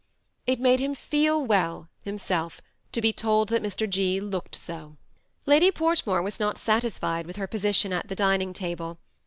[0.47, 2.59] It made him feel well himself
[2.91, 3.87] to be told that Mr.
[3.87, 4.19] G.
[4.19, 4.97] looked so*
[5.45, 8.97] Lady Fortmore was not satisfied with her position at the dining table.